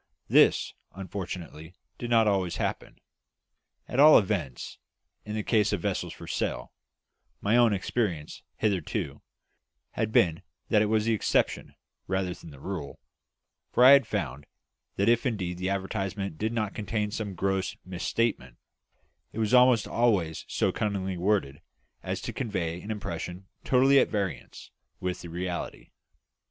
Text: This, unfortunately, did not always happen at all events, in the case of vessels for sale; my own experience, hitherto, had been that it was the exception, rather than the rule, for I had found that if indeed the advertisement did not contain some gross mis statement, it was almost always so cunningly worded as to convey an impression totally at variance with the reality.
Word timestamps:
This, 0.27 0.73
unfortunately, 0.95 1.75
did 1.99 2.09
not 2.09 2.27
always 2.27 2.55
happen 2.55 2.97
at 3.87 3.99
all 3.99 4.17
events, 4.17 4.79
in 5.25 5.35
the 5.35 5.43
case 5.43 5.71
of 5.71 5.81
vessels 5.81 6.11
for 6.11 6.25
sale; 6.25 6.73
my 7.39 7.55
own 7.55 7.71
experience, 7.71 8.41
hitherto, 8.55 9.21
had 9.91 10.11
been 10.11 10.41
that 10.69 10.81
it 10.81 10.87
was 10.87 11.05
the 11.05 11.13
exception, 11.13 11.75
rather 12.07 12.33
than 12.33 12.49
the 12.49 12.59
rule, 12.59 12.99
for 13.71 13.83
I 13.85 13.91
had 13.91 14.07
found 14.07 14.47
that 14.95 15.07
if 15.07 15.27
indeed 15.27 15.59
the 15.59 15.69
advertisement 15.69 16.39
did 16.39 16.51
not 16.51 16.73
contain 16.73 17.11
some 17.11 17.35
gross 17.35 17.77
mis 17.85 18.03
statement, 18.03 18.57
it 19.31 19.37
was 19.37 19.53
almost 19.53 19.87
always 19.87 20.45
so 20.47 20.71
cunningly 20.71 21.15
worded 21.15 21.61
as 22.01 22.21
to 22.21 22.33
convey 22.33 22.81
an 22.81 22.89
impression 22.89 23.45
totally 23.63 23.99
at 23.99 24.09
variance 24.09 24.71
with 24.99 25.21
the 25.21 25.29
reality. 25.29 25.91